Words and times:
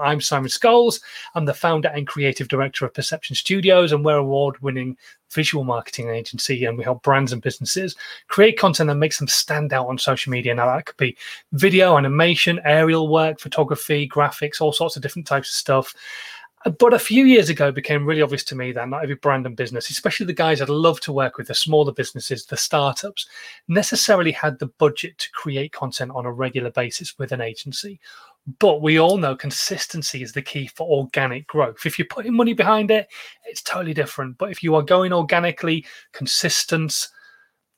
I'm 0.00 0.20
Simon 0.20 0.48
Scholes. 0.48 1.00
I'm 1.34 1.44
the 1.44 1.54
founder 1.54 1.88
and 1.88 2.06
creative 2.06 2.48
director 2.48 2.84
of 2.84 2.94
Perception 2.94 3.36
Studios, 3.36 3.92
and 3.92 4.04
we're 4.04 4.16
award 4.16 4.60
winning 4.60 4.96
visual 5.30 5.62
marketing 5.62 6.08
agency. 6.08 6.64
And 6.64 6.76
we 6.76 6.82
help 6.82 7.02
brands 7.02 7.32
and 7.32 7.40
businesses 7.40 7.94
create 8.26 8.58
content 8.58 8.88
that 8.88 8.96
makes 8.96 9.18
them 9.18 9.28
stand 9.28 9.72
out 9.72 9.86
on 9.86 9.98
social 9.98 10.32
media. 10.32 10.54
Now, 10.54 10.74
that 10.74 10.86
could 10.86 10.96
be 10.96 11.16
video, 11.52 11.96
animation, 11.96 12.60
aerial 12.64 13.08
work, 13.08 13.38
photography, 13.38 14.08
graphics, 14.08 14.60
all 14.60 14.72
sorts 14.72 14.96
of 14.96 15.02
different 15.02 15.28
types 15.28 15.50
of 15.50 15.54
stuff. 15.54 15.94
But 16.78 16.94
a 16.94 16.98
few 16.98 17.26
years 17.26 17.50
ago, 17.50 17.68
it 17.68 17.74
became 17.74 18.06
really 18.06 18.22
obvious 18.22 18.42
to 18.44 18.56
me 18.56 18.72
that 18.72 18.88
not 18.88 19.02
every 19.02 19.16
brand 19.16 19.44
and 19.44 19.54
business, 19.54 19.90
especially 19.90 20.24
the 20.24 20.32
guys 20.32 20.62
I'd 20.62 20.70
love 20.70 20.98
to 21.00 21.12
work 21.12 21.36
with, 21.36 21.48
the 21.48 21.54
smaller 21.54 21.92
businesses, 21.92 22.46
the 22.46 22.56
startups, 22.56 23.28
necessarily 23.68 24.32
had 24.32 24.58
the 24.58 24.68
budget 24.78 25.18
to 25.18 25.30
create 25.32 25.72
content 25.72 26.12
on 26.14 26.24
a 26.24 26.32
regular 26.32 26.70
basis 26.70 27.18
with 27.18 27.32
an 27.32 27.42
agency 27.42 28.00
but 28.58 28.82
we 28.82 28.98
all 28.98 29.16
know 29.16 29.34
consistency 29.34 30.22
is 30.22 30.32
the 30.32 30.42
key 30.42 30.66
for 30.66 30.86
organic 30.86 31.46
growth. 31.46 31.86
If 31.86 31.98
you're 31.98 32.06
putting 32.08 32.36
money 32.36 32.52
behind 32.52 32.90
it, 32.90 33.08
it's 33.46 33.62
totally 33.62 33.94
different. 33.94 34.36
But 34.36 34.50
if 34.50 34.62
you 34.62 34.74
are 34.74 34.82
going 34.82 35.12
organically, 35.12 35.86
consistent 36.12 37.08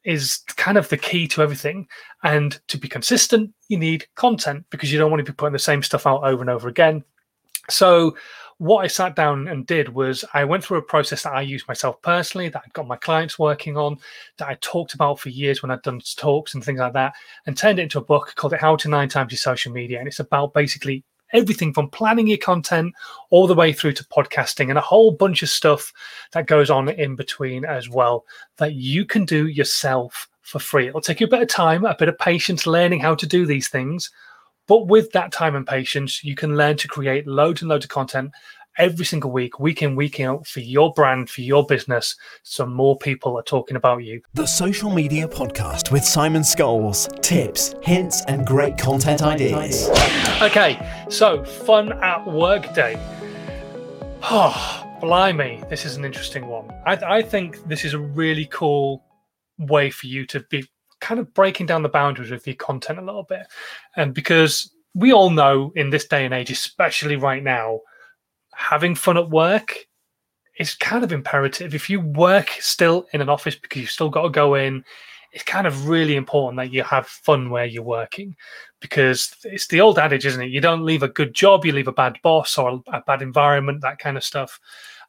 is 0.05 0.39
kind 0.57 0.79
of 0.79 0.89
the 0.89 0.97
key 0.97 1.29
to 1.29 1.43
everything. 1.43 1.87
And 2.25 2.59
to 2.69 2.79
be 2.79 2.89
consistent, 2.89 3.53
you 3.69 3.79
need 3.79 4.07
content 4.17 4.65
because 4.71 4.93
you 4.93 4.99
don't 4.99 5.11
want 5.11 5.25
to 5.25 5.33
be 5.33 5.37
putting 5.37 5.53
the 5.53 5.59
same 5.59 5.83
stuff 5.83 6.07
out 6.07 6.25
over 6.25 6.43
and 6.43 6.51
over 6.51 6.69
again. 6.69 7.05
So 7.69 8.17
what 8.59 8.85
I 8.85 8.87
sat 8.87 9.15
down 9.15 9.49
and 9.49 9.67
did 9.67 9.91
was 9.91 10.25
I 10.33 10.45
went 10.45 10.65
through 10.65 10.79
a 10.79 10.83
process 10.83 11.23
that 11.25 11.35
I 11.35 11.43
used 11.43 11.69
myself 11.69 12.01
personally, 12.01 12.49
that 12.49 12.63
I 12.65 12.69
got 12.73 12.87
my 12.87 12.97
clients 12.97 13.39
working 13.39 13.77
on, 13.77 13.99
that 14.39 14.49
I 14.49 14.57
talked 14.61 14.95
about 14.95 15.21
for 15.21 15.29
years 15.29 15.63
when 15.63 15.71
I'd 15.71 15.83
done 15.83 16.01
talks 16.17 16.55
and 16.55 16.65
things 16.65 16.81
like 16.81 16.95
that, 16.95 17.15
and 17.47 17.57
turned 17.57 17.79
it 17.79 17.83
into 17.83 17.99
a 17.99 18.05
book 18.05 18.33
called 18.37 18.55
it 18.55 18.61
How 18.61 18.77
to 18.77 18.89
Nine 18.89 19.09
Times 19.09 19.33
Your 19.33 19.39
Social 19.39 19.73
Media. 19.73 19.99
And 19.99 20.09
it's 20.09 20.21
about 20.21 20.55
basically 20.55 21.05
everything 21.33 21.75
from 21.75 21.91
planning 21.91 22.29
your 22.29 22.39
content 22.39 22.95
all 23.31 23.47
the 23.47 23.55
way 23.55 23.73
through 23.73 23.93
to 23.93 24.05
podcasting 24.05 24.71
and 24.71 24.79
a 24.79 24.83
whole 24.83 25.11
bunch 25.11 25.43
of 25.43 25.49
stuff 25.49 25.93
that 26.33 26.47
goes 26.47 26.71
on 26.71 26.89
in 26.89 27.17
between 27.17 27.65
as 27.65 27.91
well 27.91 28.25
that 28.57 28.75
you 28.75 29.05
can 29.05 29.25
do 29.25 29.49
yourself 29.49 30.29
for 30.43 30.61
free. 30.61 30.87
It'll 30.87 31.01
take 31.01 31.21
you 31.21 31.27
a 31.27 31.31
bit 31.31 31.43
of 31.43 31.49
time, 31.49 31.85
a 31.85 31.97
bit 31.97 32.09
of 32.09 32.17
patience 32.19 32.67
learning 32.67 33.01
how 33.01 33.17
to 33.17 33.27
do 33.27 33.45
these 33.45 33.69
things 33.69 34.11
but 34.67 34.87
with 34.87 35.13
that 35.13 35.33
time 35.33 35.55
and 35.55 35.67
patience, 35.67 36.25
you 36.25 36.35
can 36.35 36.57
learn 36.57 36.77
to 36.79 36.89
create 36.89 37.27
loads 37.27 37.63
and 37.63 37.69
loads 37.69 37.85
of 37.85 37.91
content 37.91 38.33
every 38.79 39.05
single 39.05 39.31
week, 39.31 39.59
week 39.59 39.83
in, 39.83 39.97
week 39.97 40.21
out 40.21 40.47
for 40.47 40.61
your 40.61 40.93
brand, 40.93 41.31
for 41.31 41.41
your 41.41 41.65
business, 41.65 42.15
so 42.43 42.67
more 42.67 42.97
people 42.99 43.39
are 43.39 43.43
talking 43.43 43.77
about 43.77 44.05
you. 44.05 44.21
The 44.35 44.47
Social 44.47 44.91
Media 44.91 45.27
Podcast 45.27 45.91
with 45.91 46.05
Simon 46.05 46.43
Scholes. 46.43 47.09
Tips, 47.23 47.75
hints, 47.83 48.23
and 48.29 48.47
great 48.47 48.77
content 48.77 49.23
ideas. 49.23 49.89
Okay, 50.43 50.79
so 51.09 51.45
fun 51.45 51.93
at 52.03 52.27
work 52.27 52.75
day. 52.75 52.99
Oh, 54.23 54.85
blimey, 55.01 55.63
this 55.71 55.85
is 55.85 55.97
an 55.97 56.05
interesting 56.05 56.47
one. 56.47 56.71
I, 56.85 57.19
I 57.19 57.23
think 57.23 57.67
this 57.69 57.85
is 57.85 57.95
a 57.95 57.99
really 57.99 58.47
cool 58.47 59.05
way 59.59 59.91
for 59.91 60.07
you 60.07 60.27
to 60.27 60.41
be 60.51 60.65
kind 61.01 61.21
of 61.21 61.33
breaking 61.35 61.67
down 61.67 61.83
the 61.83 61.89
boundaries 61.89 62.31
of 62.31 62.47
your 62.47 62.57
content 62.57 62.99
a 62.99 63.05
little 63.05 63.25
bit. 63.25 63.47
And 63.97 64.15
because 64.15 64.73
we 64.95 65.13
all 65.13 65.31
know 65.31 65.73
in 65.77 65.91
this 65.91 66.07
day 66.07 66.25
and 66.25 66.35
age, 66.35 66.51
especially 66.51 67.17
right 67.17 67.43
now, 67.43 67.81
having 68.55 68.95
fun 68.95 69.19
at 69.19 69.29
work 69.29 69.87
is 70.59 70.75
kind 70.75 71.05
of 71.05 71.13
imperative. 71.13 71.75
If 71.75 71.91
you 71.91 72.01
work 72.01 72.51
still 72.61 73.07
in 73.13 73.21
an 73.21 73.29
office 73.29 73.57
because 73.57 73.81
you've 73.81 73.91
still 73.91 74.09
got 74.09 74.23
to 74.23 74.31
go 74.31 74.55
in, 74.55 74.85
it's 75.33 75.45
kind 75.45 75.67
of 75.67 75.89
really 75.89 76.17
important 76.17 76.57
that 76.57 76.73
you 76.73 76.83
have 76.83 77.07
fun 77.07 77.51
where 77.51 77.67
you're 77.67 77.83
working 77.83 78.35
because 78.81 79.37
it's 79.45 79.67
the 79.67 79.83
old 79.83 79.99
adage, 79.99 80.25
isn't 80.25 80.43
it? 80.43 80.51
You 80.51 80.63
don't 80.63 80.85
leave 80.85 81.03
a 81.03 81.09
good 81.09 81.35
job, 81.35 81.67
you 81.67 81.73
leave 81.73 81.89
a 81.89 81.93
bad 81.93 82.19
boss 82.23 82.57
or 82.57 82.83
a 82.87 83.03
bad 83.03 83.21
environment, 83.21 83.83
that 83.83 83.99
kind 83.99 84.17
of 84.17 84.25
stuff. 84.25 84.59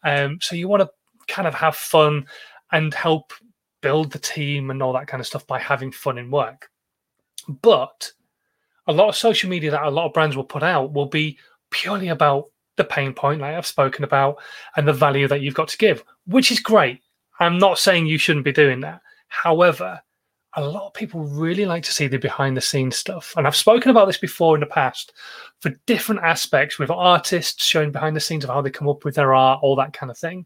Um, 0.03 0.39
so 0.41 0.57
you 0.57 0.67
want 0.67 0.83
to 0.83 0.89
kind 1.33 1.47
of 1.47 1.53
have 1.53 1.77
fun 1.77 2.25
and 2.73 2.93
help 2.93 3.31
build 3.87 4.11
the 4.11 4.19
team 4.19 4.69
and 4.69 4.83
all 4.83 4.91
that 4.91 5.07
kind 5.07 5.21
of 5.21 5.27
stuff 5.27 5.47
by 5.47 5.57
having 5.57 5.93
fun 5.93 6.17
in 6.17 6.29
work. 6.29 6.69
But 7.61 8.11
a 8.87 8.91
lot 8.91 9.07
of 9.07 9.15
social 9.15 9.49
media 9.49 9.71
that 9.71 9.83
a 9.83 9.89
lot 9.89 10.07
of 10.07 10.13
brands 10.13 10.35
will 10.35 10.43
put 10.43 10.61
out 10.61 10.91
will 10.91 11.05
be 11.05 11.37
purely 11.69 12.09
about 12.09 12.47
the 12.75 12.83
pain 12.83 13.13
point, 13.13 13.39
like 13.39 13.55
I've 13.55 13.65
spoken 13.65 14.03
about, 14.03 14.39
and 14.75 14.85
the 14.85 14.91
value 14.91 15.25
that 15.29 15.39
you've 15.39 15.53
got 15.53 15.69
to 15.69 15.77
give, 15.77 16.03
which 16.25 16.51
is 16.51 16.59
great. 16.59 17.01
I'm 17.39 17.57
not 17.57 17.79
saying 17.79 18.07
you 18.07 18.17
shouldn't 18.17 18.43
be 18.43 18.51
doing 18.51 18.81
that. 18.81 18.99
However, 19.29 20.01
a 20.57 20.61
lot 20.61 20.87
of 20.87 20.93
people 20.93 21.21
really 21.21 21.65
like 21.65 21.83
to 21.83 21.93
see 21.93 22.07
the 22.07 22.17
behind 22.17 22.57
the 22.57 22.61
scenes 22.61 22.97
stuff. 22.97 23.33
And 23.37 23.47
I've 23.47 23.55
spoken 23.55 23.89
about 23.89 24.07
this 24.07 24.17
before 24.17 24.57
in 24.57 24.59
the 24.59 24.65
past 24.65 25.13
for 25.61 25.69
different 25.85 26.23
aspects 26.23 26.77
with 26.77 26.91
artists 26.91 27.63
showing 27.63 27.93
behind 27.93 28.17
the 28.17 28.19
scenes 28.19 28.43
of 28.43 28.49
how 28.49 28.61
they 28.61 28.69
come 28.69 28.89
up 28.89 29.05
with 29.05 29.15
their 29.15 29.33
art, 29.33 29.61
all 29.63 29.77
that 29.77 29.93
kind 29.93 30.11
of 30.11 30.17
thing. 30.17 30.45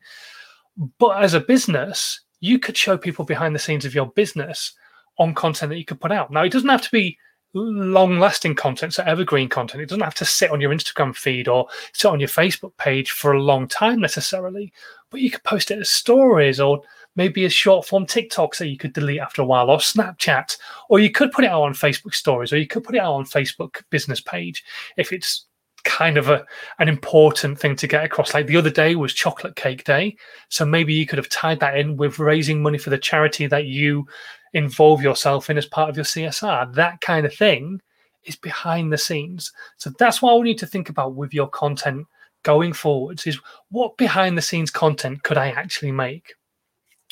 But 0.99 1.23
as 1.23 1.33
a 1.33 1.39
business, 1.39 2.21
you 2.41 2.59
could 2.59 2.75
show 2.75 2.97
people 2.97 3.23
behind 3.23 3.55
the 3.55 3.59
scenes 3.59 3.85
of 3.85 3.95
your 3.95 4.07
business 4.07 4.73
on 5.17 5.33
content 5.33 5.69
that 5.69 5.77
you 5.77 5.85
could 5.85 6.01
put 6.01 6.11
out. 6.11 6.31
Now, 6.31 6.43
it 6.43 6.51
doesn't 6.51 6.69
have 6.69 6.81
to 6.81 6.91
be 6.91 7.17
long 7.53 8.17
lasting 8.17 8.55
content, 8.55 8.93
so 8.93 9.03
evergreen 9.03 9.49
content. 9.49 9.81
It 9.81 9.89
doesn't 9.89 10.03
have 10.03 10.15
to 10.15 10.25
sit 10.25 10.51
on 10.51 10.61
your 10.61 10.73
Instagram 10.73 11.15
feed 11.15 11.47
or 11.47 11.67
sit 11.93 12.09
on 12.09 12.19
your 12.19 12.29
Facebook 12.29 12.75
page 12.77 13.11
for 13.11 13.33
a 13.33 13.41
long 13.41 13.67
time 13.67 13.99
necessarily, 13.99 14.71
but 15.09 15.21
you 15.21 15.29
could 15.31 15.43
post 15.43 15.71
it 15.71 15.79
as 15.79 15.89
stories 15.89 16.59
or 16.59 16.81
maybe 17.15 17.43
as 17.43 17.53
short 17.53 17.85
form 17.85 18.05
TikToks 18.05 18.57
that 18.57 18.69
you 18.69 18.77
could 18.77 18.93
delete 18.93 19.19
after 19.19 19.41
a 19.41 19.45
while 19.45 19.69
or 19.69 19.77
Snapchat, 19.77 20.57
or 20.89 20.99
you 20.99 21.11
could 21.11 21.31
put 21.31 21.43
it 21.43 21.51
out 21.51 21.63
on 21.63 21.73
Facebook 21.73 22.15
stories 22.15 22.53
or 22.53 22.57
you 22.57 22.67
could 22.67 22.83
put 22.83 22.95
it 22.95 23.01
out 23.01 23.13
on 23.13 23.25
Facebook 23.25 23.83
business 23.89 24.21
page 24.21 24.63
if 24.97 25.11
it's 25.11 25.45
kind 25.83 26.17
of 26.17 26.29
a 26.29 26.45
an 26.79 26.87
important 26.87 27.59
thing 27.59 27.75
to 27.77 27.87
get 27.87 28.03
across. 28.03 28.33
Like 28.33 28.47
the 28.47 28.57
other 28.57 28.69
day 28.69 28.95
was 28.95 29.13
chocolate 29.13 29.55
cake 29.55 29.83
day, 29.83 30.15
so 30.49 30.65
maybe 30.65 30.93
you 30.93 31.05
could 31.05 31.17
have 31.17 31.29
tied 31.29 31.59
that 31.59 31.77
in 31.77 31.97
with 31.97 32.19
raising 32.19 32.61
money 32.61 32.77
for 32.77 32.89
the 32.89 32.97
charity 32.97 33.47
that 33.47 33.65
you 33.65 34.05
involve 34.53 35.01
yourself 35.01 35.49
in 35.49 35.57
as 35.57 35.65
part 35.65 35.89
of 35.89 35.95
your 35.95 36.05
CSR. 36.05 36.73
That 36.73 37.01
kind 37.01 37.25
of 37.25 37.33
thing 37.33 37.81
is 38.23 38.35
behind 38.35 38.91
the 38.91 38.97
scenes. 38.97 39.51
So 39.77 39.91
that's 39.97 40.21
what 40.21 40.37
we 40.39 40.45
need 40.45 40.59
to 40.59 40.67
think 40.67 40.89
about 40.89 41.15
with 41.15 41.33
your 41.33 41.47
content 41.47 42.07
going 42.43 42.73
forwards 42.73 43.27
is 43.27 43.39
what 43.69 43.97
behind 43.97 44.37
the 44.37 44.41
scenes 44.41 44.71
content 44.71 45.23
could 45.23 45.37
I 45.37 45.49
actually 45.51 45.91
make? 45.91 46.33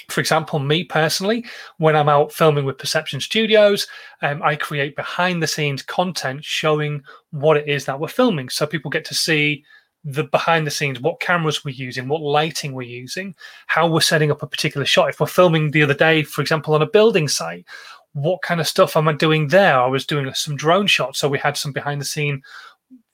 For 0.09 0.22
example, 0.22 0.59
me 0.59 0.84
personally, 0.84 1.46
when 1.78 1.96
I'm 1.96 2.09
out 2.09 2.31
filming 2.31 2.66
with 2.66 2.78
Perception 2.78 3.20
Studios, 3.22 3.88
um, 4.22 4.42
I 4.44 4.56
create 4.56 4.96
behind 4.96 5.42
the 5.42 5.47
scenes 5.47 5.81
content 5.81 6.44
showing 6.44 7.03
what 7.31 7.58
it 7.58 7.68
is 7.68 7.86
that 7.86 8.00
we're 8.00 8.08
filming. 8.08 8.50
So 8.50 8.66
people 8.66 8.92
get 8.92 9.06
to 9.06 9.16
see 9.16 9.64
the 10.03 10.24
behind 10.24 10.66
the 10.66 10.72
scenes, 10.72 11.02
what 11.02 11.19
cameras 11.19 11.66
we're 11.66 11.72
using, 11.72 12.08
what 12.08 12.22
lighting 12.22 12.74
we're 12.74 12.84
using, 12.84 13.36
how 13.68 13.88
we're 13.88 14.02
setting 14.02 14.31
up 14.31 14.42
a 14.42 14.48
particular 14.48 14.86
shot. 14.86 15.09
If 15.09 15.19
we're 15.19 15.28
filming 15.28 15.72
the 15.72 15.84
other 15.84 15.94
day, 15.94 16.24
for 16.24 16.42
example, 16.42 16.74
on 16.74 16.81
a 16.81 16.88
building 16.88 17.28
site, 17.28 17.66
what 18.14 18.42
kind 18.42 18.59
of 18.59 18.68
stuff 18.68 18.96
am 18.96 19.08
I 19.08 19.14
doing 19.14 19.48
there? 19.48 19.80
I 19.80 19.88
was 19.88 20.06
doing 20.06 20.34
some 20.34 20.56
drone 20.56 20.88
shots. 20.88 21.19
So 21.19 21.28
we 21.28 21.38
had 21.38 21.58
some 21.58 21.72
behind 21.72 22.02
the 22.02 22.06
scene 22.06 22.42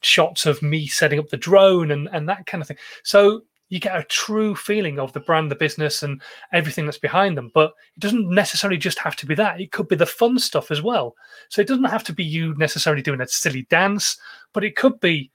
shots 0.01 0.45
of 0.45 0.61
me 0.61 0.87
setting 0.87 1.19
up 1.19 1.29
the 1.29 1.37
drone 1.37 1.91
and, 1.91 2.07
and 2.11 2.29
that 2.29 2.45
kind 2.45 2.61
of 2.61 2.67
thing. 2.67 2.77
So 3.03 3.41
you 3.69 3.79
get 3.79 3.97
a 3.97 4.03
true 4.03 4.55
feeling 4.55 4.99
of 4.99 5.11
the 5.13 5.19
brand, 5.19 5.49
the 5.49 5.55
business, 5.55 6.03
and 6.03 6.21
everything 6.53 6.85
that's 6.85 6.97
behind 6.97 7.37
them. 7.37 7.51
But 7.53 7.73
it 7.95 7.99
doesn't 7.99 8.29
necessarily 8.29 8.77
just 8.77 8.99
have 8.99 9.15
to 9.17 9.25
be 9.25 9.35
that. 9.35 9.59
It 9.59 9.71
could 9.71 9.87
be 9.87 9.95
the 9.95 10.05
fun 10.05 10.37
stuff 10.37 10.71
as 10.71 10.81
well. 10.81 11.15
So 11.49 11.61
it 11.61 11.67
doesn't 11.67 11.85
have 11.85 12.03
to 12.05 12.13
be 12.13 12.23
you 12.23 12.55
necessarily 12.57 13.01
doing 13.01 13.21
a 13.21 13.27
silly 13.27 13.63
dance, 13.63 14.17
but 14.53 14.63
it 14.63 14.75
could 14.75 14.99
be 14.99 15.31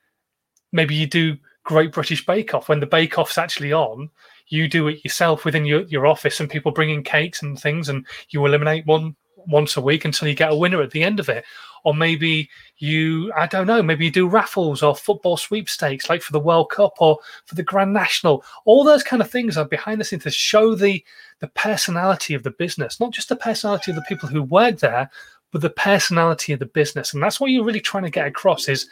maybe 0.72 0.94
you 0.94 1.06
do 1.06 1.36
Great 1.64 1.92
British 1.92 2.24
Bake 2.24 2.54
Off 2.54 2.68
when 2.68 2.80
the 2.80 2.86
Bake 2.86 3.18
Off's 3.18 3.38
actually 3.38 3.72
on. 3.72 4.08
You 4.48 4.68
do 4.68 4.88
it 4.88 5.04
yourself 5.04 5.44
within 5.44 5.64
your, 5.64 5.82
your 5.82 6.06
office, 6.06 6.40
and 6.40 6.50
people 6.50 6.72
bring 6.72 6.90
in 6.90 7.02
cakes 7.02 7.42
and 7.42 7.58
things, 7.58 7.88
and 7.88 8.06
you 8.30 8.44
eliminate 8.44 8.86
one 8.86 9.14
once 9.46 9.76
a 9.76 9.80
week 9.80 10.04
until 10.04 10.28
you 10.28 10.34
get 10.34 10.52
a 10.52 10.56
winner 10.56 10.82
at 10.82 10.90
the 10.90 11.02
end 11.02 11.20
of 11.20 11.28
it. 11.28 11.44
Or 11.84 11.94
maybe 11.94 12.48
you, 12.78 13.32
I 13.36 13.46
don't 13.46 13.66
know, 13.66 13.82
maybe 13.82 14.04
you 14.04 14.10
do 14.10 14.28
raffles 14.28 14.82
or 14.82 14.94
football 14.94 15.36
sweepstakes 15.36 16.08
like 16.08 16.22
for 16.22 16.32
the 16.32 16.40
World 16.40 16.70
Cup 16.70 16.94
or 16.98 17.18
for 17.46 17.54
the 17.54 17.62
Grand 17.62 17.92
National. 17.92 18.44
All 18.64 18.84
those 18.84 19.02
kind 19.02 19.22
of 19.22 19.30
things 19.30 19.56
are 19.56 19.64
behind 19.64 20.00
the 20.00 20.04
scenes 20.04 20.24
to 20.24 20.30
show 20.30 20.74
the 20.74 21.04
the 21.40 21.48
personality 21.48 22.34
of 22.34 22.42
the 22.42 22.50
business, 22.50 23.00
not 23.00 23.12
just 23.12 23.28
the 23.28 23.36
personality 23.36 23.90
of 23.90 23.96
the 23.96 24.02
people 24.02 24.28
who 24.28 24.42
work 24.42 24.78
there, 24.78 25.10
but 25.52 25.62
the 25.62 25.70
personality 25.70 26.52
of 26.52 26.58
the 26.58 26.66
business. 26.66 27.14
And 27.14 27.22
that's 27.22 27.40
what 27.40 27.50
you're 27.50 27.64
really 27.64 27.80
trying 27.80 28.04
to 28.04 28.10
get 28.10 28.26
across 28.26 28.68
is 28.68 28.88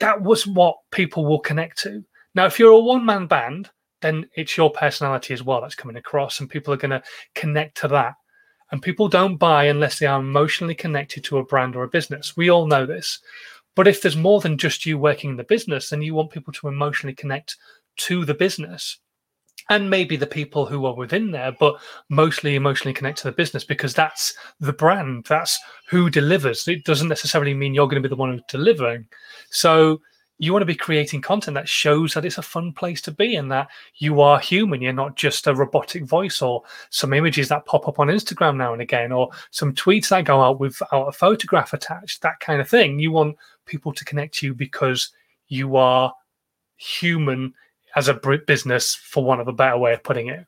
that 0.00 0.22
was 0.22 0.46
what 0.46 0.76
people 0.90 1.24
will 1.24 1.38
connect 1.38 1.78
to. 1.82 2.04
Now, 2.34 2.46
if 2.46 2.58
you're 2.58 2.72
a 2.72 2.78
one 2.78 3.04
man 3.04 3.26
band, 3.26 3.70
then 4.00 4.28
it's 4.34 4.56
your 4.56 4.70
personality 4.70 5.32
as 5.32 5.42
well 5.42 5.60
that's 5.60 5.74
coming 5.74 5.96
across, 5.96 6.40
and 6.40 6.50
people 6.50 6.74
are 6.74 6.78
going 6.78 6.90
to 6.90 7.02
connect 7.34 7.76
to 7.78 7.88
that. 7.88 8.14
And 8.70 8.82
people 8.82 9.08
don't 9.08 9.36
buy 9.36 9.64
unless 9.64 9.98
they 9.98 10.06
are 10.06 10.20
emotionally 10.20 10.74
connected 10.74 11.24
to 11.24 11.38
a 11.38 11.44
brand 11.44 11.76
or 11.76 11.84
a 11.84 11.88
business. 11.88 12.36
We 12.36 12.50
all 12.50 12.66
know 12.66 12.86
this. 12.86 13.20
But 13.76 13.88
if 13.88 14.02
there's 14.02 14.16
more 14.16 14.40
than 14.40 14.58
just 14.58 14.86
you 14.86 14.98
working 14.98 15.30
in 15.30 15.36
the 15.36 15.44
business, 15.44 15.90
then 15.90 16.02
you 16.02 16.14
want 16.14 16.30
people 16.30 16.52
to 16.54 16.68
emotionally 16.68 17.14
connect 17.14 17.56
to 17.96 18.24
the 18.24 18.34
business 18.34 18.98
and 19.70 19.88
maybe 19.88 20.16
the 20.16 20.26
people 20.26 20.66
who 20.66 20.84
are 20.84 20.94
within 20.94 21.30
there, 21.30 21.52
but 21.58 21.76
mostly 22.10 22.54
emotionally 22.54 22.92
connect 22.92 23.18
to 23.18 23.24
the 23.24 23.32
business 23.32 23.64
because 23.64 23.94
that's 23.94 24.34
the 24.60 24.72
brand, 24.72 25.24
that's 25.28 25.58
who 25.88 26.10
delivers. 26.10 26.68
It 26.68 26.84
doesn't 26.84 27.08
necessarily 27.08 27.54
mean 27.54 27.74
you're 27.74 27.86
going 27.86 28.02
to 28.02 28.06
be 28.06 28.12
the 28.12 28.16
one 28.16 28.32
who's 28.32 28.42
delivering. 28.48 29.06
So 29.50 30.00
you 30.38 30.52
want 30.52 30.62
to 30.62 30.66
be 30.66 30.74
creating 30.74 31.20
content 31.20 31.54
that 31.54 31.68
shows 31.68 32.14
that 32.14 32.24
it's 32.24 32.38
a 32.38 32.42
fun 32.42 32.72
place 32.72 33.00
to 33.02 33.12
be 33.12 33.36
and 33.36 33.50
that 33.52 33.68
you 33.96 34.20
are 34.20 34.40
human. 34.40 34.82
You're 34.82 34.92
not 34.92 35.14
just 35.14 35.46
a 35.46 35.54
robotic 35.54 36.04
voice 36.04 36.42
or 36.42 36.62
some 36.90 37.12
images 37.12 37.48
that 37.48 37.66
pop 37.66 37.86
up 37.86 38.00
on 38.00 38.08
Instagram 38.08 38.56
now 38.56 38.72
and 38.72 38.82
again, 38.82 39.12
or 39.12 39.30
some 39.50 39.72
tweets 39.74 40.08
that 40.08 40.24
go 40.24 40.42
out 40.42 40.58
without 40.58 41.08
a 41.08 41.12
photograph 41.12 41.72
attached, 41.72 42.22
that 42.22 42.40
kind 42.40 42.60
of 42.60 42.68
thing. 42.68 42.98
You 42.98 43.12
want 43.12 43.36
people 43.64 43.92
to 43.92 44.04
connect 44.04 44.34
to 44.34 44.46
you 44.46 44.54
because 44.54 45.10
you 45.48 45.76
are 45.76 46.12
human 46.76 47.54
as 47.96 48.08
a 48.08 48.14
business, 48.46 48.94
for 48.94 49.22
want 49.24 49.40
of 49.40 49.46
a 49.46 49.52
better 49.52 49.78
way 49.78 49.92
of 49.92 50.02
putting 50.02 50.26
it. 50.26 50.44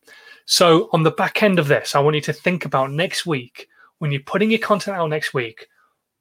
So, 0.47 0.89
on 0.93 1.05
the 1.05 1.13
back 1.13 1.45
end 1.45 1.61
of 1.61 1.69
this, 1.69 1.95
I 1.95 2.01
want 2.01 2.17
you 2.17 2.23
to 2.23 2.33
think 2.33 2.65
about 2.65 2.91
next 2.91 3.25
week 3.25 3.69
when 3.99 4.11
you're 4.11 4.21
putting 4.23 4.51
your 4.51 4.59
content 4.59 4.97
out 4.97 5.09
next 5.09 5.33
week 5.33 5.69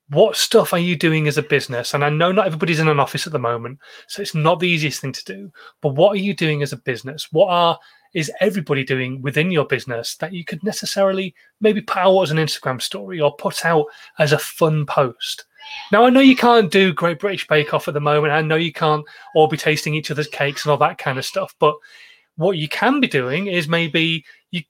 what 0.09 0.35
stuff 0.35 0.73
are 0.73 0.79
you 0.79 0.95
doing 0.95 1.27
as 1.27 1.37
a 1.37 1.43
business? 1.43 1.93
And 1.93 2.05
I 2.05 2.09
know 2.09 2.31
not 2.31 2.45
everybody's 2.45 2.79
in 2.79 2.87
an 2.87 2.99
office 2.99 3.25
at 3.25 3.33
the 3.33 3.39
moment, 3.39 3.79
so 4.07 4.21
it's 4.21 4.35
not 4.35 4.59
the 4.59 4.67
easiest 4.67 5.01
thing 5.01 5.11
to 5.13 5.23
do. 5.25 5.51
But 5.81 5.95
what 5.95 6.11
are 6.11 6.19
you 6.19 6.33
doing 6.33 6.61
as 6.61 6.73
a 6.73 6.77
business? 6.77 7.27
What 7.31 7.49
are 7.49 7.79
is 8.13 8.31
everybody 8.39 8.83
doing 8.83 9.21
within 9.21 9.51
your 9.51 9.65
business 9.65 10.15
that 10.17 10.31
you 10.31 10.45
could 10.45 10.63
necessarily 10.63 11.35
maybe 11.59 11.81
put 11.81 11.97
out 11.97 12.21
as 12.21 12.31
an 12.31 12.37
Instagram 12.37 12.81
story 12.81 13.19
or 13.19 13.35
put 13.35 13.65
out 13.65 13.85
as 14.19 14.31
a 14.31 14.39
fun 14.39 14.85
post? 14.85 15.45
Now 15.91 16.05
I 16.05 16.09
know 16.09 16.21
you 16.21 16.35
can't 16.35 16.71
do 16.71 16.93
Great 16.93 17.19
British 17.19 17.47
Bake 17.47 17.73
Off 17.73 17.87
at 17.87 17.93
the 17.93 17.99
moment. 17.99 18.31
I 18.31 18.41
know 18.41 18.55
you 18.55 18.71
can't 18.71 19.05
all 19.35 19.47
be 19.47 19.57
tasting 19.57 19.95
each 19.95 20.11
other's 20.11 20.27
cakes 20.27 20.63
and 20.63 20.71
all 20.71 20.77
that 20.77 20.97
kind 20.97 21.17
of 21.17 21.25
stuff, 21.25 21.55
but 21.59 21.75
what 22.37 22.57
you 22.57 22.69
can 22.69 22.99
be 22.99 23.07
doing 23.07 23.47
is 23.47 23.67
maybe 23.67 24.23
you, 24.55 24.61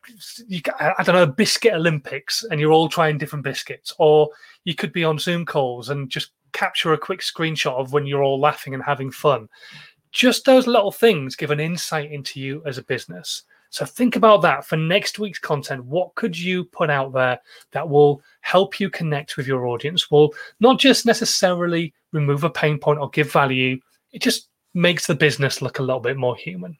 you 0.47 0.61
I 0.79 1.03
don't 1.03 1.13
know, 1.13 1.27
biscuit 1.27 1.73
Olympics, 1.73 2.43
and 2.49 2.59
you're 2.59 2.71
all 2.71 2.89
trying 2.89 3.19
different 3.19 3.43
biscuits, 3.43 3.93
or 3.99 4.29
you 4.63 4.73
could 4.73 4.91
be 4.91 5.03
on 5.03 5.19
Zoom 5.19 5.45
calls 5.45 5.89
and 5.89 6.09
just 6.09 6.31
capture 6.53 6.93
a 6.93 6.97
quick 6.97 7.19
screenshot 7.19 7.73
of 7.73 7.93
when 7.93 8.07
you're 8.07 8.23
all 8.23 8.39
laughing 8.39 8.73
and 8.73 8.81
having 8.81 9.11
fun. 9.11 9.47
Just 10.11 10.45
those 10.45 10.65
little 10.65 10.91
things 10.91 11.35
give 11.35 11.51
an 11.51 11.59
insight 11.59 12.11
into 12.11 12.39
you 12.39 12.63
as 12.65 12.79
a 12.79 12.83
business. 12.83 13.43
So 13.69 13.85
think 13.85 14.15
about 14.15 14.41
that 14.41 14.65
for 14.65 14.77
next 14.77 15.19
week's 15.19 15.37
content. 15.37 15.85
What 15.85 16.15
could 16.15 16.37
you 16.37 16.63
put 16.63 16.89
out 16.89 17.13
there 17.13 17.39
that 17.71 17.87
will 17.87 18.21
help 18.41 18.79
you 18.79 18.89
connect 18.89 19.37
with 19.37 19.45
your 19.45 19.67
audience? 19.67 20.09
Will 20.09 20.33
not 20.59 20.79
just 20.79 21.05
necessarily 21.05 21.93
remove 22.11 22.43
a 22.43 22.49
pain 22.49 22.79
point 22.79 22.99
or 22.99 23.09
give 23.09 23.31
value, 23.31 23.79
it 24.13 24.21
just 24.21 24.47
makes 24.73 25.05
the 25.05 25.15
business 25.15 25.61
look 25.61 25.77
a 25.77 25.83
little 25.83 25.99
bit 25.99 26.17
more 26.17 26.35
human. 26.35 26.77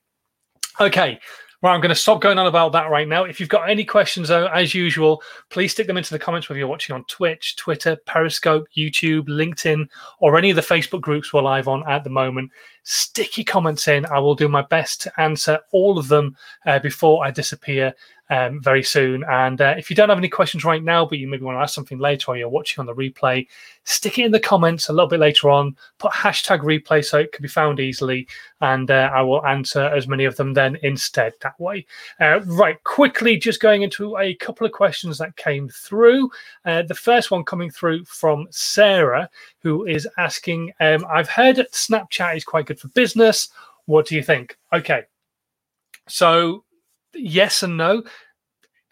Okay, 0.80 1.20
Right, 1.66 1.74
I'm 1.74 1.82
going 1.82 1.90
to 1.90 1.96
stop 1.96 2.22
going 2.22 2.38
on 2.38 2.46
about 2.46 2.74
that 2.74 2.92
right 2.92 3.08
now. 3.08 3.24
If 3.24 3.40
you've 3.40 3.50
got 3.50 3.68
any 3.68 3.84
questions, 3.84 4.28
though, 4.28 4.46
as 4.46 4.76
usual, 4.76 5.24
please 5.50 5.72
stick 5.72 5.88
them 5.88 5.98
into 5.98 6.14
the 6.14 6.20
comments 6.20 6.48
whether 6.48 6.60
you're 6.60 6.68
watching 6.68 6.94
on 6.94 7.04
Twitch, 7.06 7.56
Twitter, 7.56 7.96
Periscope, 8.06 8.68
YouTube, 8.78 9.28
LinkedIn, 9.28 9.88
or 10.20 10.38
any 10.38 10.52
of 10.52 10.58
the 10.58 10.62
Facebook 10.62 11.02
groups 11.02 11.34
we're 11.34 11.42
live 11.42 11.68
on 11.68 11.84
at 11.90 12.04
the 12.04 12.10
moment. 12.12 12.52
Stick 12.84 13.40
your 13.40 13.46
comments 13.46 13.88
in. 13.88 14.06
I 14.06 14.20
will 14.20 14.36
do 14.36 14.48
my 14.48 14.62
best 14.62 15.02
to 15.02 15.20
answer 15.20 15.58
all 15.72 15.98
of 15.98 16.08
them 16.08 16.38
uh, 16.68 16.78
before 16.78 17.26
I 17.26 17.32
disappear 17.32 17.96
um, 18.30 18.62
very 18.62 18.84
soon. 18.84 19.24
And 19.30 19.62
uh, 19.62 19.76
if 19.78 19.90
you 19.90 19.96
don't 19.96 20.10
have 20.10 20.18
any 20.18 20.30
questions 20.30 20.64
right 20.64 20.84
now, 20.84 21.06
but 21.06 21.20
you 21.20 21.28
maybe 21.28 21.44
want 21.44 21.58
to 21.58 21.62
ask 21.62 21.76
something 21.76 22.00
later 22.00 22.32
or 22.32 22.38
you're 22.38 22.50
watching 22.50 22.82
on 22.82 22.86
the 22.86 22.94
replay, 22.94 23.48
stick 23.84 24.18
it 24.18 24.26
in 24.26 24.32
the 24.32 24.40
comments 24.40 24.90
a 24.90 24.94
little 24.94 25.08
bit 25.08 25.20
later 25.20 25.50
on. 25.50 25.76
Put 26.00 26.12
hashtag 26.12 26.62
replay 26.62 27.04
so 27.04 27.20
it 27.20 27.32
can 27.32 27.44
be 27.44 27.48
found 27.48 27.80
easily, 27.80 28.28
and 28.62 28.90
uh, 28.90 29.12
I 29.14 29.22
will 29.22 29.46
answer 29.46 29.84
as 29.84 30.08
many 30.08 30.26
of 30.26 30.36
them 30.36 30.54
then 30.54 30.78
instead 30.84 31.34
that 31.42 31.60
way. 31.60 31.86
Uh, 32.20 32.42
right, 32.46 32.82
quickly, 32.84 33.38
just 33.38 33.62
going 33.62 33.84
into 33.84 34.18
a 34.18 34.36
couple 34.36 34.66
of 34.66 34.74
questions 34.74 35.18
that 35.18 35.36
came 35.36 35.70
through. 35.70 36.30
Uh, 36.66 36.82
the 36.82 36.96
first 36.96 37.32
one 37.32 37.44
coming 37.44 37.70
through 37.70 38.06
from 38.06 38.48
Sarah, 38.50 39.30
who 39.60 39.86
is 39.86 40.08
asking 40.18 40.72
um, 40.80 41.06
I've 41.10 41.30
heard 41.30 41.58
Snapchat 41.72 42.38
is 42.38 42.44
quite 42.44 42.66
good 42.66 42.80
for 42.80 42.88
business. 42.90 43.50
What 43.86 44.08
do 44.08 44.16
you 44.16 44.24
think? 44.24 44.58
Okay. 44.74 45.04
So 46.08 46.64
yes 47.16 47.64
and 47.64 47.78
no. 47.78 48.04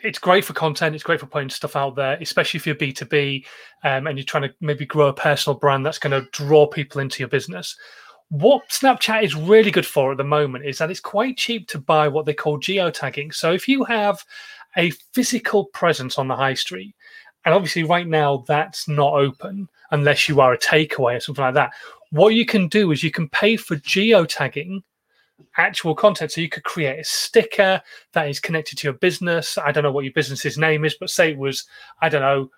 It's 0.02 0.20
great 0.20 0.44
for 0.44 0.54
content. 0.54 0.96
It's 0.96 1.04
great 1.04 1.20
for 1.20 1.28
putting 1.28 1.50
stuff 1.50 1.78
out 1.78 1.96
there, 1.96 2.18
especially 2.20 2.58
if 2.58 2.68
you're 2.68 2.76
B2B 2.76 3.46
um, 3.86 4.08
and 4.08 4.18
you're 4.18 4.26
trying 4.26 4.44
to 4.44 4.54
maybe 4.60 4.86
grow 4.86 5.08
a 5.08 5.14
personal 5.14 5.58
brand 5.58 5.86
that's 5.86 6.00
going 6.00 6.12
to 6.12 6.30
draw 6.32 6.68
people 6.68 7.00
into 7.00 7.20
your 7.20 7.30
business. 7.30 7.78
What 8.30 8.68
Snapchat 8.70 9.24
is 9.24 9.36
really 9.36 9.72
good 9.72 9.86
for 9.86 10.12
at 10.12 10.18
the 10.18 10.24
moment 10.24 10.66
is 10.66 10.78
that 10.80 10.92
it's 10.92 11.00
quite 11.00 11.38
cheap 11.38 11.68
to 11.70 11.80
buy 11.80 12.08
what 12.08 12.26
they 12.26 12.34
call 12.34 12.60
geotagging. 12.60 13.34
So 13.34 13.54
if 13.54 13.68
you 13.68 13.86
have 13.86 14.26
a 14.76 14.90
physical 15.14 15.66
presence 15.68 16.18
on 16.18 16.28
the 16.28 16.36
high 16.36 16.56
street, 16.56 16.96
and 17.46 17.54
obviously 17.54 17.84
right 17.84 18.08
now 18.08 18.44
that's 18.48 18.88
not 18.88 19.14
open 19.14 19.68
unless 19.92 20.28
you 20.28 20.42
are 20.42 20.54
a 20.54 20.58
takeaway 20.58 21.18
or 21.18 21.20
something 21.20 21.44
like 21.44 21.54
that. 21.54 21.74
What 22.10 22.36
you 22.36 22.46
can 22.46 22.68
do 22.68 22.92
is 22.92 23.04
you 23.04 23.12
can 23.12 23.30
pay 23.30 23.58
for 23.58 23.76
geotagging 23.78 24.84
actual 25.58 25.96
content. 25.96 26.32
So 26.32 26.42
you 26.42 26.50
could 26.50 26.64
create 26.64 27.00
a 27.00 27.04
sticker 27.04 27.82
that 28.14 28.28
is 28.28 28.40
connected 28.40 28.78
to 28.80 28.88
your 28.88 28.94
business. 28.94 29.58
I 29.58 29.72
don't 29.72 29.84
know 29.84 29.92
what 29.92 30.06
your 30.06 30.14
business's 30.14 30.58
name 30.58 30.86
is, 30.86 30.96
but 30.96 31.10
say 31.10 31.32
it 31.32 31.38
was, 31.38 31.66
I 32.02 32.10
don't 32.10 32.22
know, 32.22 32.50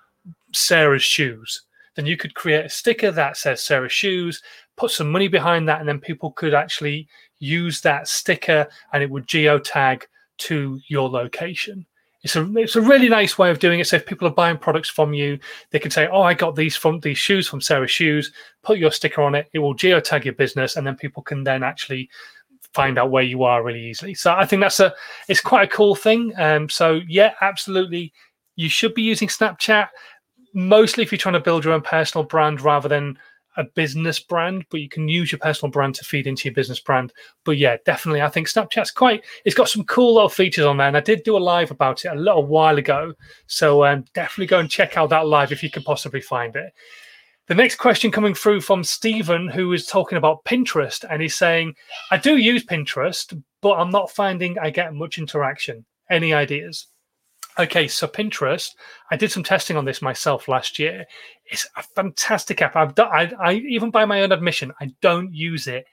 Sarah's 0.54 1.04
Shoes. 1.04 1.62
Then 1.96 2.06
you 2.06 2.18
could 2.18 2.36
create 2.36 2.66
a 2.66 2.70
sticker 2.70 3.12
that 3.12 3.38
says 3.38 3.64
Sarah's 3.64 3.94
Shoes, 3.94 4.42
put 4.76 4.92
some 4.92 5.12
money 5.12 5.28
behind 5.28 5.68
that, 5.68 5.80
and 5.80 5.88
then 5.88 6.00
people 6.00 6.32
could 6.32 6.54
actually 6.54 7.08
use 7.40 7.82
that 7.82 8.08
sticker 8.08 8.68
and 8.94 9.02
it 9.02 9.10
would 9.10 9.28
geotag 9.28 10.04
to 10.38 10.80
your 10.88 11.10
location. 11.10 11.86
It's 12.24 12.36
a 12.36 12.58
it's 12.58 12.76
a 12.76 12.82
really 12.82 13.08
nice 13.08 13.38
way 13.38 13.52
of 13.52 13.60
doing 13.60 13.80
it. 13.80 13.86
So 13.86 13.98
if 13.98 14.06
people 14.08 14.28
are 14.28 14.34
buying 14.34 14.58
products 14.58 14.90
from 14.90 15.14
you, 15.14 15.38
they 15.70 15.78
can 15.78 15.92
say, 15.92 16.08
"Oh, 16.08 16.24
I 16.24 16.34
got 16.34 16.56
these 16.56 16.76
from 16.76 17.00
these 17.00 17.20
shoes 17.20 17.48
from 17.48 17.62
Sarah's 17.62 17.92
Shoes." 17.92 18.32
Put 18.64 18.80
your 18.80 18.92
sticker 18.92 19.22
on 19.22 19.36
it. 19.36 19.48
It 19.54 19.60
will 19.60 19.76
geotag 19.76 20.24
your 20.24 20.34
business, 20.34 20.76
and 20.76 20.88
then 20.88 20.96
people 20.96 21.22
can 21.22 21.44
then 21.44 21.62
actually 21.62 22.10
find 22.76 23.00
out 23.00 23.10
where 23.10 23.24
you 23.24 23.44
are 23.44 23.64
really 23.64 23.84
easily. 23.84 24.14
So 24.14 24.34
I 24.34 24.46
think 24.46 24.62
that's 24.62 24.80
a 24.80 24.94
it's 25.28 25.42
quite 25.42 25.64
a 25.64 25.76
cool 25.76 25.96
thing. 25.96 26.34
Um, 26.38 26.70
so 26.70 27.00
yeah, 27.08 27.34
absolutely, 27.42 28.14
you 28.56 28.70
should 28.70 28.94
be 28.94 29.02
using 29.02 29.30
Snapchat 29.30 29.88
mostly 30.54 31.04
if 31.04 31.12
you're 31.12 31.20
trying 31.20 31.34
to 31.34 31.40
build 31.40 31.66
your 31.66 31.74
own 31.74 31.82
personal 31.82 32.24
brand 32.24 32.62
rather 32.62 32.88
than 32.88 33.18
a 33.58 33.64
business 33.64 34.20
brand, 34.20 34.66
but 34.70 34.82
you 34.82 34.90
can 34.90 35.08
use 35.08 35.32
your 35.32 35.40
personal 35.40 35.72
brand 35.72 35.96
to 35.96 36.04
feed 36.04 36.28
into 36.28 36.48
your 36.48 36.54
business 36.54 36.80
brand. 36.80 37.14
But 37.44 37.58
yeah, 37.58 37.78
definitely, 37.86 38.22
I 38.22 38.30
think 38.30 38.48
Snapchat's 38.48 38.92
quite. 38.92 39.24
It's 39.46 39.56
got 39.56 39.70
some 39.70 39.86
cool 39.86 40.16
little 40.16 40.30
features 40.30 40.66
on 40.66 40.78
there, 40.78 40.88
and 40.88 40.98
I 40.98 41.02
did 41.02 41.24
do 41.24 41.38
a 41.38 41.40
live 41.40 41.72
about 41.72 42.04
it 42.04 42.10
a 42.10 42.16
little 42.16 42.46
while 42.46 42.78
ago. 42.78 43.14
So 43.48 43.86
um, 43.86 44.06
definitely 44.14 44.48
go 44.48 44.60
and 44.60 44.70
check 44.70 44.98
out 44.98 45.10
that 45.10 45.28
live 45.28 45.52
if 45.52 45.64
you 45.64 45.70
can 45.70 45.84
possibly 45.84 46.22
find 46.22 46.56
it. 46.56 46.74
The 47.48 47.56
next 47.56 47.76
question 47.76 48.10
coming 48.10 48.34
through 48.34 48.62
from 48.62 48.84
Stephen, 48.84 49.48
who 49.48 49.72
is 49.72 49.86
talking 49.86 50.18
about 50.18 50.44
Pinterest, 50.46 51.06
and 51.08 51.22
he's 51.22 51.36
saying, 51.36 51.76
I 52.10 52.18
do 52.18 52.38
use 52.38 52.66
Pinterest, 52.66 53.40
but 53.62 53.74
I'm 53.74 53.92
not 53.92 54.10
finding 54.10 54.58
I 54.58 54.72
get 54.72 54.96
much 54.96 55.20
interaction. 55.20 55.86
Any 56.10 56.34
ideas? 56.34 56.88
Okay, 57.60 57.88
so 57.88 58.08
Pinterest, 58.08 58.72
I 59.12 59.16
did 59.16 59.32
some 59.32 59.44
testing 59.44 59.78
on 59.78 59.86
this 59.86 60.02
myself 60.02 60.48
last 60.48 60.80
year. 60.80 61.06
It's 61.46 61.68
a 61.78 61.84
fantastic 61.84 62.64
app. 62.64 62.76
I've 62.76 62.96
done, 62.96 63.10
I, 63.14 63.32
I 63.40 63.54
even 63.54 63.92
by 63.92 64.06
my 64.06 64.22
own 64.22 64.32
admission, 64.32 64.74
I 64.82 64.90
don't 65.02 65.34
use 65.34 65.68
it 65.68 65.86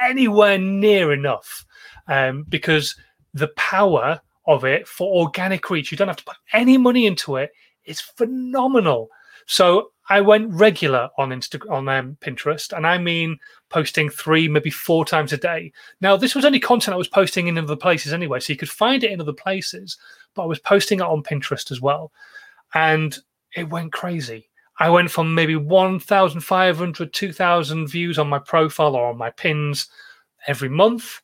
anywhere 0.00 0.58
near 0.58 1.12
enough 1.12 1.64
um, 2.08 2.44
because 2.48 2.96
the 3.32 3.48
power 3.56 4.20
of 4.46 4.64
it 4.64 4.86
for 4.86 5.22
organic 5.22 5.70
reach, 5.70 5.90
you 5.90 5.96
don't 5.96 6.08
have 6.08 6.16
to 6.16 6.24
put 6.24 6.36
any 6.52 6.76
money 6.76 7.06
into 7.06 7.36
it. 7.36 7.50
It's 7.84 8.00
phenomenal. 8.00 9.08
So 9.46 9.92
I 10.08 10.20
went 10.20 10.52
regular 10.52 11.08
on 11.18 11.30
Insta 11.30 11.68
on 11.70 11.88
um, 11.88 12.16
Pinterest, 12.20 12.76
and 12.76 12.86
I 12.86 12.98
mean 12.98 13.38
posting 13.70 14.08
three, 14.08 14.48
maybe 14.48 14.70
four 14.70 15.04
times 15.04 15.32
a 15.32 15.36
day. 15.36 15.72
Now, 16.00 16.16
this 16.16 16.34
was 16.34 16.44
only 16.44 16.60
content 16.60 16.94
I 16.94 16.98
was 16.98 17.08
posting 17.08 17.48
in 17.48 17.58
other 17.58 17.76
places 17.76 18.12
anyway, 18.12 18.40
so 18.40 18.52
you 18.52 18.58
could 18.58 18.70
find 18.70 19.02
it 19.02 19.10
in 19.10 19.20
other 19.20 19.32
places, 19.32 19.96
but 20.34 20.42
I 20.42 20.46
was 20.46 20.60
posting 20.60 21.00
it 21.00 21.06
on 21.06 21.22
Pinterest 21.22 21.70
as 21.70 21.80
well, 21.80 22.12
and 22.74 23.16
it 23.56 23.68
went 23.68 23.92
crazy. 23.92 24.48
I 24.78 24.90
went 24.90 25.10
from 25.10 25.34
maybe 25.34 25.56
1,500, 25.56 27.12
2,000 27.12 27.86
views 27.86 28.18
on 28.18 28.28
my 28.28 28.38
profile 28.38 28.94
or 28.94 29.08
on 29.08 29.16
my 29.16 29.30
pins 29.30 29.88
every 30.46 30.68
month 30.68 31.22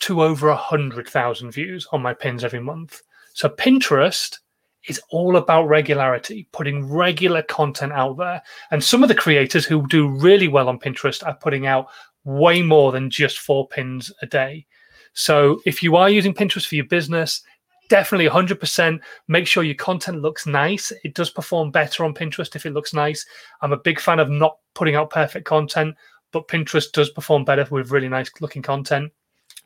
to 0.00 0.22
over 0.22 0.48
100,000 0.48 1.50
views 1.50 1.86
on 1.90 2.02
my 2.02 2.14
pins 2.14 2.44
every 2.44 2.60
month. 2.60 3.02
So 3.34 3.48
Pinterest 3.48 4.38
is 4.88 5.00
all 5.10 5.36
about 5.36 5.68
regularity, 5.68 6.48
putting 6.52 6.88
regular 6.88 7.42
content 7.42 7.92
out 7.92 8.16
there. 8.16 8.42
And 8.70 8.82
some 8.82 9.02
of 9.02 9.08
the 9.08 9.14
creators 9.14 9.64
who 9.64 9.86
do 9.86 10.08
really 10.08 10.48
well 10.48 10.68
on 10.68 10.78
Pinterest 10.78 11.26
are 11.26 11.36
putting 11.36 11.66
out 11.66 11.88
way 12.24 12.62
more 12.62 12.92
than 12.92 13.10
just 13.10 13.38
four 13.38 13.68
pins 13.68 14.12
a 14.22 14.26
day. 14.26 14.66
So 15.12 15.60
if 15.64 15.82
you 15.82 15.96
are 15.96 16.10
using 16.10 16.34
Pinterest 16.34 16.66
for 16.66 16.74
your 16.74 16.84
business, 16.84 17.42
definitely 17.88 18.28
100% 18.28 19.00
make 19.28 19.46
sure 19.46 19.62
your 19.62 19.74
content 19.76 20.22
looks 20.22 20.46
nice. 20.46 20.92
It 21.04 21.14
does 21.14 21.30
perform 21.30 21.70
better 21.70 22.04
on 22.04 22.14
Pinterest 22.14 22.54
if 22.54 22.66
it 22.66 22.72
looks 22.72 22.92
nice. 22.92 23.24
I'm 23.62 23.72
a 23.72 23.78
big 23.78 24.00
fan 24.00 24.18
of 24.18 24.28
not 24.28 24.58
putting 24.74 24.94
out 24.94 25.10
perfect 25.10 25.46
content, 25.46 25.94
but 26.32 26.48
Pinterest 26.48 26.90
does 26.92 27.10
perform 27.10 27.44
better 27.44 27.66
with 27.70 27.90
really 27.90 28.08
nice 28.08 28.30
looking 28.40 28.62
content. 28.62 29.12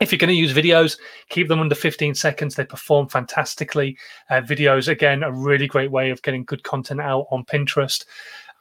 If 0.00 0.10
you're 0.10 0.18
going 0.18 0.28
to 0.28 0.34
use 0.34 0.54
videos, 0.54 0.98
keep 1.28 1.48
them 1.48 1.60
under 1.60 1.74
15 1.74 2.14
seconds. 2.14 2.54
They 2.54 2.64
perform 2.64 3.08
fantastically. 3.08 3.98
Uh, 4.30 4.40
videos, 4.40 4.88
again, 4.88 5.22
a 5.22 5.30
really 5.30 5.66
great 5.66 5.90
way 5.90 6.08
of 6.10 6.22
getting 6.22 6.44
good 6.44 6.62
content 6.62 7.00
out 7.00 7.26
on 7.30 7.44
Pinterest. 7.44 8.06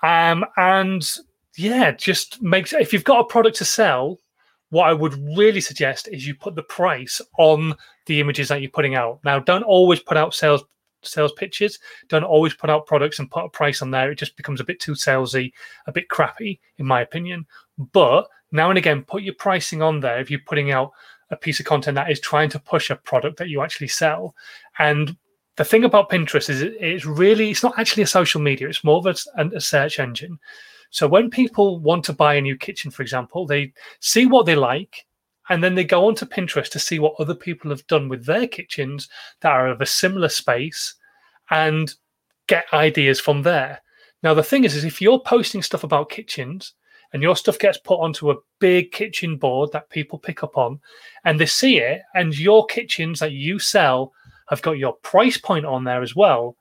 Um, 0.03 0.46
and 0.58 1.10
yeah, 1.58 1.91
just 1.91 2.41
makes 2.41 2.74
if 2.74 2.91
you've 2.91 3.05
got 3.05 3.22
a 3.22 3.24
product 3.25 3.58
to 3.58 3.65
sell, 3.65 4.17
what 4.69 4.89
I 4.89 4.93
would 4.93 5.13
really 5.38 5.62
suggest 5.62 6.08
is 6.10 6.27
you 6.27 6.36
put 6.36 6.55
the 6.55 6.63
price 6.63 7.22
on 7.38 7.75
the 8.05 8.19
images 8.19 8.50
that 8.50 8.62
you're 8.62 8.69
putting 8.69 8.96
out. 8.96 9.19
Now, 9.24 9.39
don't 9.39 9.63
always 9.63 10.00
put 10.00 10.17
out 10.17 10.34
sales 10.34 10.63
sales 11.03 11.31
pitches. 11.31 11.79
Don't 12.10 12.24
always 12.24 12.53
put 12.53 12.69
out 12.69 12.86
products 12.86 13.19
and 13.19 13.31
put 13.31 13.46
a 13.46 13.50
price 13.50 13.81
on 13.81 13.91
there. 13.91 14.12
It 14.12 14.17
just 14.17 14.36
becomes 14.36 14.60
a 14.60 14.65
bit 14.65 14.79
too 14.79 14.91
salesy, 14.91 15.53
a 15.88 15.91
bit 15.91 16.10
crappy, 16.10 16.60
in 16.77 16.86
my 16.86 17.01
opinion. 17.01 17.46
But 17.93 18.27
now 18.51 18.69
and 18.69 18.77
again, 18.77 19.03
put 19.03 19.24
your 19.24 19.36
pricing 19.36 19.81
on 19.81 20.00
there 20.00 20.19
if 20.19 20.29
you're 20.29 20.41
putting 20.46 20.72
out 20.72 20.91
a 21.31 21.38
piece 21.38 21.59
of 21.59 21.65
content 21.65 21.95
that 21.95 22.12
is 22.12 22.19
trying 22.19 22.50
to 22.50 22.59
push 22.59 22.89
a 22.89 22.95
product 22.95 23.38
that 23.38 23.50
you 23.50 23.62
actually 23.62 23.88
sell. 23.88 24.36
And 24.77 25.15
the 25.57 25.65
thing 25.65 25.83
about 25.83 26.09
Pinterest 26.09 26.50
is 26.50 26.62
it's 26.62 27.05
really 27.05 27.51
it's 27.51 27.63
not 27.63 27.77
actually 27.77 28.03
a 28.03 28.07
social 28.07 28.41
media. 28.41 28.69
It's 28.69 28.83
more 28.83 28.98
of 28.98 29.05
a, 29.05 29.55
a 29.55 29.62
search 29.62 30.00
engine. 30.00 30.39
So 30.89 31.07
when 31.07 31.29
people 31.29 31.79
want 31.79 32.03
to 32.05 32.13
buy 32.13 32.36
a 32.36 32.41
new 32.41 32.57
kitchen, 32.57 32.91
for 32.91 33.03
example, 33.03 33.45
they 33.45 33.74
see 34.00 34.25
what 34.25 34.45
they 34.45 34.55
like 34.55 35.05
and 35.50 35.63
then 35.63 35.75
they 35.75 35.83
go 35.83 36.07
onto 36.07 36.25
Pinterest 36.25 36.69
to 36.69 36.79
see 36.79 37.00
what 37.00 37.15
other 37.19 37.36
people 37.36 37.69
have 37.71 37.86
done 37.88 38.07
with 38.07 38.25
their 38.25 38.48
kitchens 38.48 39.09
that 39.41 39.51
are 39.51 39.67
of 39.67 39.81
a 39.81 39.86
similar 39.86 40.29
space 40.29 40.95
and 41.50 41.93
get 42.48 42.65
ideas 42.74 43.19
from 43.19 43.41
there. 43.41 43.81
Now, 44.21 44.33
the 44.33 44.43
thing 44.43 44.63
is, 44.63 44.75
is 44.75 44.83
if 44.83 45.01
you're 45.01 45.19
posting 45.19 45.62
stuff 45.62 45.83
about 45.83 46.09
kitchens 46.09 46.74
and 47.13 47.23
your 47.23 47.35
stuff 47.35 47.59
gets 47.59 47.77
put 47.77 47.99
onto 47.99 48.31
a 48.31 48.37
big 48.59 48.91
kitchen 48.91 49.37
board 49.37 49.71
that 49.71 49.89
people 49.89 50.19
pick 50.19 50.43
up 50.43 50.57
on 50.57 50.79
and 51.23 51.39
they 51.39 51.45
see 51.45 51.77
it, 51.79 52.01
and 52.15 52.37
your 52.37 52.65
kitchens 52.65 53.19
that 53.19 53.31
you 53.31 53.59
sell 53.59 54.13
have 54.49 54.61
got 54.61 54.77
your 54.77 54.93
price 54.93 55.37
point 55.37 55.65
on 55.65 55.83
there 55.83 56.01
as 56.01 56.15
well, 56.15 56.55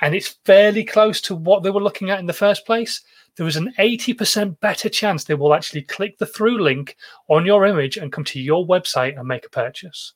and 0.00 0.14
it's 0.14 0.38
fairly 0.44 0.84
close 0.84 1.20
to 1.20 1.34
what 1.34 1.62
they 1.62 1.70
were 1.70 1.82
looking 1.82 2.10
at 2.10 2.18
in 2.18 2.26
the 2.26 2.32
first 2.32 2.66
place, 2.66 3.02
there 3.36 3.46
is 3.46 3.56
an 3.56 3.72
80% 3.78 4.58
better 4.60 4.88
chance 4.88 5.24
they 5.24 5.34
will 5.34 5.54
actually 5.54 5.82
click 5.82 6.18
the 6.18 6.26
through 6.26 6.62
link 6.62 6.96
on 7.28 7.44
your 7.44 7.66
image 7.66 7.96
and 7.96 8.12
come 8.12 8.24
to 8.24 8.40
your 8.40 8.66
website 8.66 9.18
and 9.18 9.26
make 9.26 9.46
a 9.46 9.50
purchase. 9.50 10.12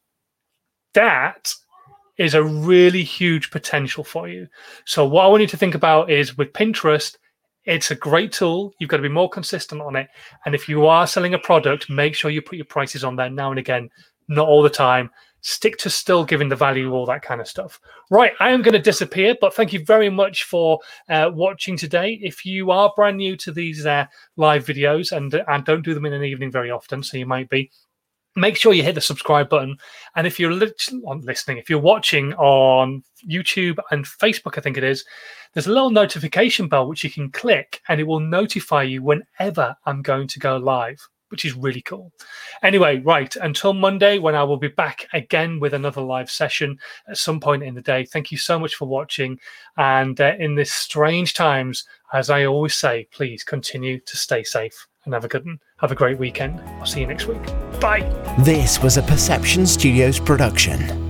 That 0.95 1.53
is 2.17 2.35
a 2.35 2.43
really 2.43 3.05
huge 3.05 3.51
potential 3.51 4.05
for 4.05 4.29
you. 4.29 4.49
So, 4.85 5.07
what 5.07 5.25
I 5.25 5.29
want 5.29 5.43
you 5.43 5.49
to 5.49 5.57
think 5.57 5.75
about 5.75 6.11
is 6.11 6.37
with 6.37 6.53
Pinterest, 6.53 7.17
it's 7.69 7.91
a 7.91 7.95
great 7.95 8.33
tool. 8.33 8.73
You've 8.79 8.91
got 8.91 8.97
to 8.97 9.03
be 9.03 9.09
more 9.09 9.29
consistent 9.29 9.81
on 9.81 9.95
it. 9.95 10.09
And 10.45 10.55
if 10.55 10.69
you 10.69 10.87
are 10.87 11.07
selling 11.07 11.35
a 11.35 11.39
product, 11.39 11.91
make 11.91 12.15
sure 12.15 12.31
you 12.31 12.43
put 12.43 12.57
your 12.57 12.65
prices 12.65 13.05
on 13.05 13.17
there 13.17 13.31
now 13.31 13.51
and 13.51 13.59
again, 13.59 13.91
not 14.29 14.49
all 14.49 14.63
the 14.63 14.71
time 14.71 15.11
stick 15.41 15.79
to 15.79 15.91
still 15.91 16.25
giving 16.25 16.49
the 16.49 16.57
value, 16.57 16.93
all 16.93 17.07
that 17.07 17.23
kind 17.23 17.41
of 17.41 17.49
stuff. 17.49 17.81
Right, 18.11 18.33
I 18.41 18.51
am 18.51 18.63
going 18.63 18.75
to 18.75 18.79
disappear, 18.79 19.37
but 19.41 19.55
thank 19.55 19.73
you 19.73 19.85
very 19.85 20.11
much 20.11 20.45
for 20.45 20.81
uh, 21.09 21.31
watching 21.33 21.77
today. 21.77 22.19
If 22.23 22.45
you 22.45 22.71
are 22.71 22.93
brand 22.97 23.17
new 23.17 23.37
to 23.39 23.53
these 23.53 23.87
uh, 23.87 24.07
live 24.37 24.65
videos 24.65 25.17
and 25.17 25.33
and 25.47 25.65
don't 25.65 25.85
do 25.85 25.95
them 25.95 26.07
in 26.07 26.13
an 26.13 26.25
evening 26.25 26.51
very 26.51 26.71
often, 26.71 27.03
so 27.03 27.17
you 27.17 27.27
might 27.27 27.49
be. 27.49 27.71
Make 28.39 28.57
sure 28.57 28.73
you 28.73 28.83
hit 28.83 28.95
the 28.95 29.01
subscribe 29.01 29.49
button. 29.49 29.77
And 30.17 30.27
if 30.27 30.39
you're 30.39 30.53
li- 30.53 30.73
listening, 31.03 31.59
if 31.59 31.69
you're 31.69 31.79
watching 31.79 32.33
on 32.35 33.03
YouTube 33.29 33.79
and 33.91 34.05
Facebook, 34.05 34.57
I 34.57 34.61
think 34.61 34.77
it 34.77 34.85
is, 34.85 35.05
there's 35.53 35.67
a 35.67 35.73
little 35.73 35.91
notification 35.91 36.69
bell 36.69 36.89
which 36.89 37.05
you 37.05 37.11
can 37.11 37.31
click 37.31 37.81
and 37.89 38.01
it 38.01 38.05
will 38.05 38.21
notify 38.21 38.83
you 38.83 39.03
whenever 39.03 39.75
I'm 39.87 40.03
going 40.03 40.29
to 40.29 40.39
go 40.39 40.57
live 40.57 41.01
which 41.31 41.45
is 41.45 41.55
really 41.55 41.83
cool. 41.83 42.13
Anyway, 42.63 43.01
right, 43.01 43.35
until 43.37 43.73
Monday 43.73 44.19
when 44.19 44.35
I 44.35 44.43
will 44.45 44.57
be 44.57 44.69
back 44.69 45.07
again 45.13 45.61
with 45.61 45.75
another 45.75 46.01
live 46.01 46.31
session 46.31 46.79
at 47.09 47.19
some 47.19 47.41
point 47.41 47.63
in 47.63 47.75
the 47.75 47.83
day. 47.83 48.05
Thank 48.05 48.33
you 48.33 48.39
so 48.39 48.59
much 48.59 48.75
for 48.75 48.89
watching. 48.89 49.39
And 49.77 50.21
uh, 50.21 50.35
in 50.39 50.55
this 50.55 50.73
strange 50.73 51.35
times, 51.35 51.85
as 52.13 52.31
I 52.31 52.47
always 52.47 52.75
say, 52.75 53.09
please 53.13 53.45
continue 53.45 54.01
to 54.01 54.17
stay 54.17 54.43
safe 54.43 54.87
and 55.09 55.15
have 55.15 55.25
a 55.25 55.29
good 55.29 55.45
one. 55.45 55.59
Have 55.79 55.91
a 55.91 55.95
great 55.95 56.19
weekend. 56.19 56.61
I'll 56.61 56.87
see 56.87 57.01
you 57.01 57.07
next 57.07 57.27
week. 57.27 57.43
Bye. 57.81 58.03
This 58.41 58.83
was 58.83 58.97
a 58.99 59.03
Perception 59.03 59.67
Studios 59.67 60.21
production. 60.21 61.08